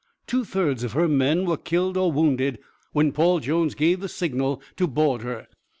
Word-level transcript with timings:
Two 0.25 0.43
thirds 0.43 0.83
of 0.83 0.93
her 0.93 1.07
men 1.07 1.45
were 1.45 1.57
killed 1.57 1.95
or 1.95 2.11
wounded 2.11 2.57
when 2.91 3.11
Paul 3.11 3.39
Jones 3.39 3.75
gave 3.75 3.99
the 3.99 4.09
signal 4.09 4.59
to 4.77 4.87
board 4.87 5.21
her. 5.21 5.45